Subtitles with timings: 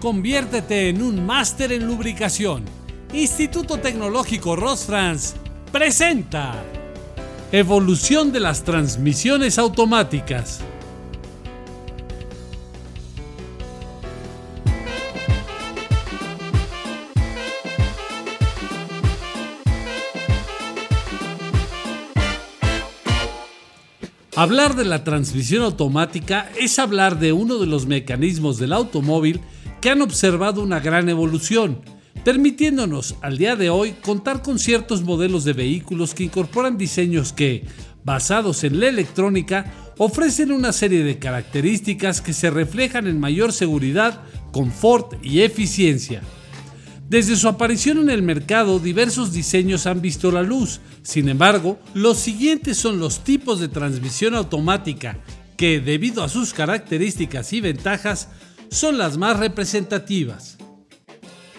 [0.00, 2.64] Conviértete en un máster en lubricación.
[3.12, 5.34] Instituto Tecnológico Rosfrans
[5.72, 6.54] presenta
[7.50, 10.60] Evolución de las transmisiones automáticas.
[24.36, 29.40] Hablar de la transmisión automática es hablar de uno de los mecanismos del automóvil
[29.80, 31.80] que han observado una gran evolución,
[32.24, 37.64] permitiéndonos al día de hoy contar con ciertos modelos de vehículos que incorporan diseños que,
[38.04, 44.22] basados en la electrónica, ofrecen una serie de características que se reflejan en mayor seguridad,
[44.52, 46.22] confort y eficiencia.
[47.08, 50.80] Desde su aparición en el mercado, diversos diseños han visto la luz.
[51.02, 55.18] Sin embargo, los siguientes son los tipos de transmisión automática
[55.56, 58.28] que, debido a sus características y ventajas,
[58.70, 60.58] son las más representativas.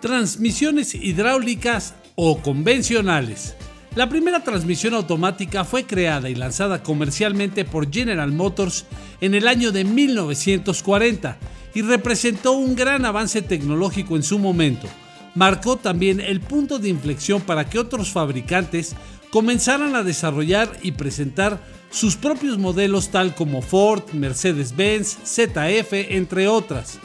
[0.00, 3.54] Transmisiones hidráulicas o convencionales.
[3.96, 8.86] La primera transmisión automática fue creada y lanzada comercialmente por General Motors
[9.20, 11.38] en el año de 1940
[11.74, 14.88] y representó un gran avance tecnológico en su momento
[15.34, 18.94] marcó también el punto de inflexión para que otros fabricantes
[19.30, 21.60] comenzaran a desarrollar y presentar
[21.90, 26.98] sus propios modelos tal como Ford, Mercedes-Benz, ZF, entre otras.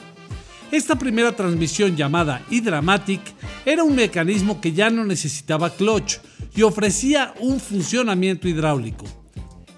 [0.72, 3.22] Esta primera transmisión llamada Hydramatic
[3.66, 6.18] era un mecanismo que ya no necesitaba clutch
[6.56, 9.06] y ofrecía un funcionamiento hidráulico.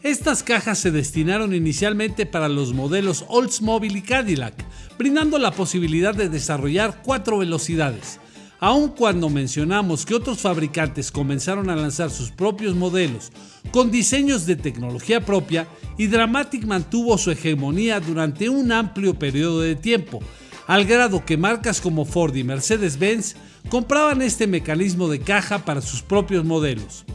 [0.04, 4.54] Estas cajas se destinaron inicialmente para los modelos Oldsmobile y Cadillac,
[4.98, 8.20] brindando la posibilidad de desarrollar cuatro velocidades,
[8.60, 13.32] Aun cuando mencionamos que otros fabricantes comenzaron a lanzar sus propios modelos
[13.72, 20.22] con diseños de tecnología propia, Hydramatic mantuvo su hegemonía durante un amplio periodo de tiempo,
[20.66, 23.36] al grado que marcas como Ford y Mercedes-Benz
[23.70, 27.06] compraban este mecanismo de caja para sus propios modelos.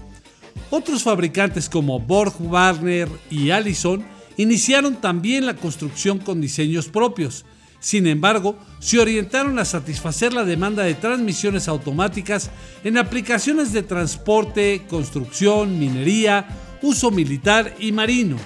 [0.70, 4.04] Otros fabricantes como Borg Warner y Allison
[4.36, 7.44] iniciaron también la construcción con diseños propios,
[7.82, 12.48] sin embargo, se orientaron a satisfacer la demanda de transmisiones automáticas
[12.84, 16.46] en aplicaciones de transporte, construcción, minería,
[16.80, 18.36] uso militar y marino.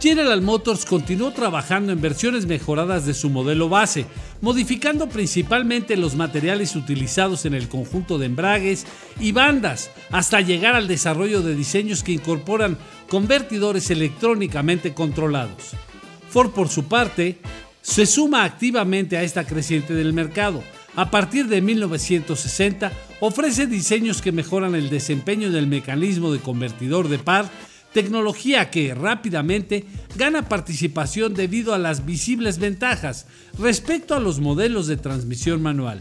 [0.00, 4.06] General Motors continuó trabajando en versiones mejoradas de su modelo base,
[4.40, 8.86] modificando principalmente los materiales utilizados en el conjunto de embragues
[9.18, 15.72] y bandas, hasta llegar al desarrollo de diseños que incorporan convertidores electrónicamente controlados.
[16.30, 17.40] Ford, por su parte,
[17.82, 20.62] se suma activamente a esta creciente del mercado.
[20.96, 27.18] A partir de 1960 ofrece diseños que mejoran el desempeño del mecanismo de convertidor de
[27.18, 27.50] par,
[27.92, 29.84] tecnología que rápidamente
[30.16, 33.26] gana participación debido a las visibles ventajas
[33.58, 36.00] respecto a los modelos de transmisión manual.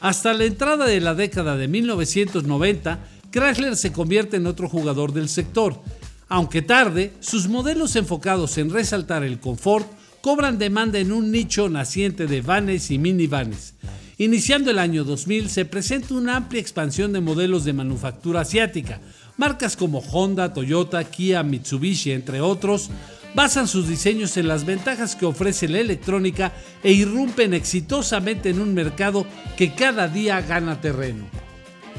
[0.00, 2.98] Hasta la entrada de la década de 1990,
[3.30, 5.80] Chrysler se convierte en otro jugador del sector.
[6.28, 9.86] Aunque tarde, sus modelos enfocados en resaltar el confort
[10.22, 13.74] cobran demanda en un nicho naciente de vanes y minivanes.
[14.18, 19.00] Iniciando el año 2000 se presenta una amplia expansión de modelos de manufactura asiática.
[19.36, 22.88] Marcas como Honda, Toyota, Kia, Mitsubishi, entre otros,
[23.34, 26.52] basan sus diseños en las ventajas que ofrece la electrónica
[26.84, 31.24] e irrumpen exitosamente en un mercado que cada día gana terreno.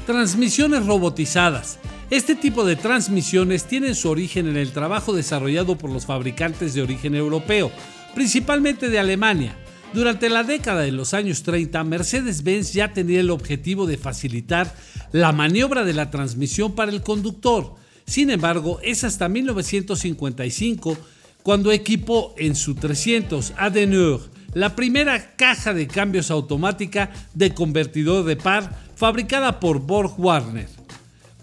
[0.06, 1.80] Transmisiones robotizadas.
[2.10, 6.84] Este tipo de transmisiones tienen su origen en el trabajo desarrollado por los fabricantes de
[6.84, 7.72] origen europeo,
[8.14, 9.58] principalmente de Alemania.
[9.94, 14.74] Durante la década de los años 30, Mercedes-Benz ya tenía el objetivo de facilitar
[15.12, 17.76] la maniobra de la transmisión para el conductor.
[18.06, 20.98] Sin embargo, es hasta 1955
[21.44, 24.20] cuando equipó en su 300 Adenauer
[24.54, 30.70] la primera caja de cambios automática de convertidor de par fabricada por Borg Warner.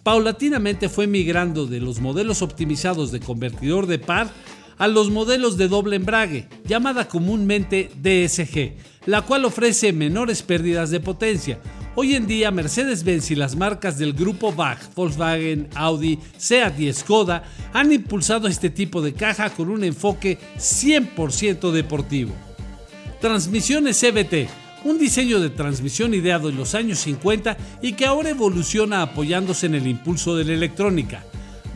[0.03, 4.31] Paulatinamente fue migrando de los modelos optimizados de convertidor de par
[4.81, 8.73] a los modelos de doble embrague, llamada comúnmente DSG,
[9.05, 11.61] la cual ofrece menores pérdidas de potencia.
[11.97, 17.45] Hoy en día Mercedes-Benz y las marcas del grupo VAG, Volkswagen, Audi, Seat y Skoda
[17.75, 22.33] han impulsado este tipo de caja con un enfoque 100% deportivo.
[23.21, 24.49] Transmisiones CVT,
[24.85, 29.75] un diseño de transmisión ideado en los años 50 y que ahora evoluciona apoyándose en
[29.75, 31.23] el impulso de la electrónica.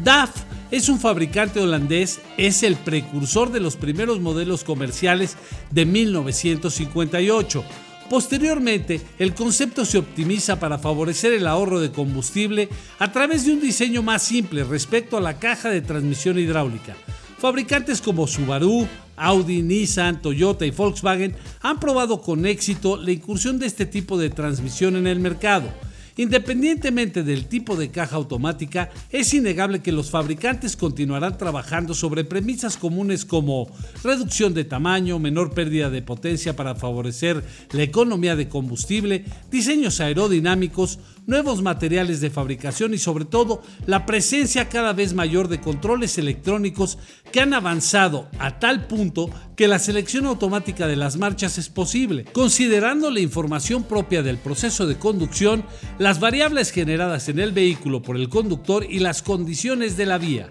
[0.02, 5.36] DAF es un fabricante holandés, es el precursor de los primeros modelos comerciales
[5.70, 7.64] de 1958.
[8.10, 12.68] Posteriormente, el concepto se optimiza para favorecer el ahorro de combustible
[12.98, 16.96] a través de un diseño más simple respecto a la caja de transmisión hidráulica.
[17.38, 23.66] Fabricantes como Subaru, Audi, Nissan, Toyota y Volkswagen han probado con éxito la incursión de
[23.66, 25.68] este tipo de transmisión en el mercado
[26.16, 32.76] Independientemente del tipo de caja automática, es innegable que los fabricantes continuarán trabajando sobre premisas
[32.76, 33.68] comunes como
[34.02, 41.00] reducción de tamaño, menor pérdida de potencia para favorecer la economía de combustible, diseños aerodinámicos,
[41.26, 46.98] nuevos materiales de fabricación y sobre todo la presencia cada vez mayor de controles electrónicos
[47.32, 52.24] que han avanzado a tal punto que la selección automática de las marchas es posible.
[52.32, 55.64] Considerando la información propia del proceso de conducción,
[55.98, 60.48] las variables generadas en el vehículo por el conductor y las condiciones de la vía.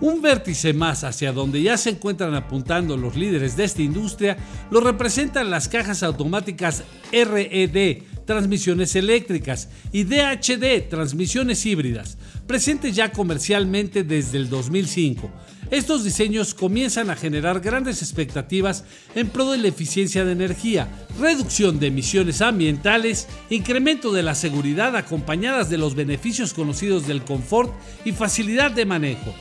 [0.00, 4.36] Un vértice más hacia donde ya se encuentran apuntando los líderes de esta industria
[4.70, 14.04] lo representan las cajas automáticas RED, transmisiones eléctricas, y DHD, transmisiones híbridas, presentes ya comercialmente
[14.04, 15.30] desde el 2005.
[15.70, 18.84] Estos diseños comienzan a generar grandes expectativas
[19.14, 20.88] en pro de la eficiencia de energía,
[21.18, 27.72] reducción de emisiones ambientales, incremento de la seguridad acompañadas de los beneficios conocidos del confort
[28.04, 29.34] y facilidad de manejo.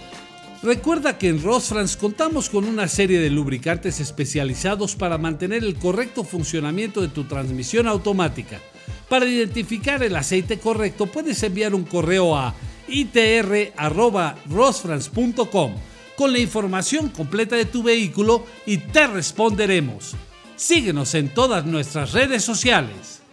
[0.63, 6.23] Recuerda que en Rosfrans contamos con una serie de lubricantes especializados para mantener el correcto
[6.23, 8.61] funcionamiento de tu transmisión automática.
[9.09, 12.55] Para identificar el aceite correcto puedes enviar un correo a
[12.87, 15.75] itr.rosfrans.com
[16.15, 20.15] con la información completa de tu vehículo y te responderemos.
[20.55, 23.24] Síguenos en todas nuestras redes sociales.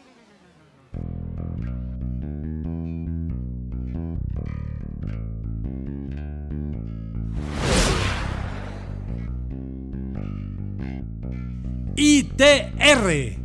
[12.05, 13.39] ITR,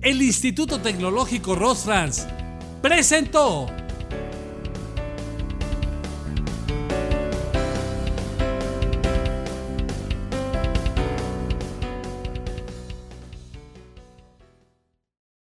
[0.00, 2.28] el Instituto Tecnológico Rosfrans,
[2.80, 3.66] presentó